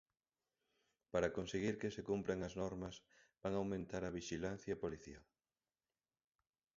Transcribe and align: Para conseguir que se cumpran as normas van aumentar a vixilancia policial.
Para 1.13 1.33
conseguir 1.37 1.75
que 1.81 1.93
se 1.95 2.05
cumpran 2.09 2.39
as 2.47 2.53
normas 2.61 2.95
van 3.41 3.53
aumentar 3.55 4.03
a 4.05 4.13
vixilancia 4.19 4.75
policial. 4.83 5.25